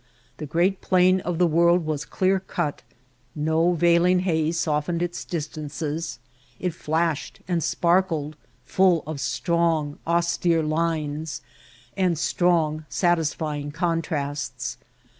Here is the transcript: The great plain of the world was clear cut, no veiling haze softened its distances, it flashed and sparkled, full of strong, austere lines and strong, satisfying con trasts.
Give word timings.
The 0.37 0.47
great 0.47 0.81
plain 0.81 1.19
of 1.19 1.37
the 1.37 1.45
world 1.45 1.85
was 1.85 2.05
clear 2.05 2.39
cut, 2.39 2.81
no 3.35 3.73
veiling 3.73 4.21
haze 4.21 4.57
softened 4.57 5.03
its 5.03 5.23
distances, 5.23 6.17
it 6.59 6.73
flashed 6.73 7.41
and 7.47 7.61
sparkled, 7.61 8.35
full 8.65 9.03
of 9.05 9.19
strong, 9.21 9.99
austere 10.07 10.63
lines 10.63 11.43
and 11.95 12.17
strong, 12.17 12.85
satisfying 12.89 13.69
con 13.71 14.01
trasts. 14.01 14.77